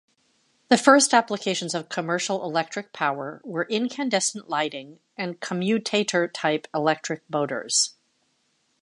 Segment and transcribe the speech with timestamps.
[0.69, 7.93] The first applications of commercial electric power were incandescent lighting and commutator-type electric motors.